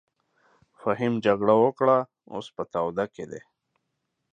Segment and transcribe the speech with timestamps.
[0.79, 1.97] فهيم جګړه وکړه
[2.33, 3.41] اوس په تاوده کښی دې.